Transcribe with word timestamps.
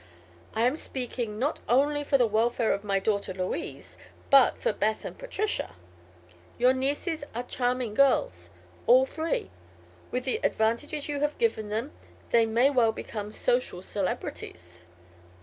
I 0.55 0.63
am 0.65 0.77
speaking 0.77 1.37
not 1.37 1.59
only 1.69 2.03
for 2.03 2.17
the 2.17 2.25
welfare 2.25 2.73
of 2.73 2.83
my 2.83 2.97
daughter 2.97 3.35
Louise 3.35 3.99
but 4.31 4.57
for 4.57 4.73
Beth 4.73 5.05
and 5.05 5.15
Patricia. 5.15 5.75
Your 6.57 6.73
nieces 6.73 7.23
are 7.35 7.43
charming 7.43 7.93
girls, 7.93 8.49
all 8.87 9.05
three. 9.05 9.51
With 10.09 10.23
the 10.23 10.37
advantages 10.43 11.07
you 11.07 11.19
have 11.19 11.37
given 11.37 11.69
them 11.69 11.91
they 12.31 12.47
may 12.47 12.71
well 12.71 12.91
become 12.91 13.31
social 13.31 13.83
celebrities." 13.83 14.85